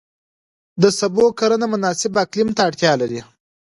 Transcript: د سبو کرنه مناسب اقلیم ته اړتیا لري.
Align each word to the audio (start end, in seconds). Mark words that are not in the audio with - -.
د 0.81 0.83
سبو 0.99 1.23
کرنه 1.39 1.65
مناسب 1.73 2.11
اقلیم 2.23 2.49
ته 2.57 2.61
اړتیا 2.67 2.91
لري. 3.01 3.21